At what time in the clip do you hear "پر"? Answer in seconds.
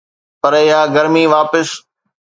0.41-0.53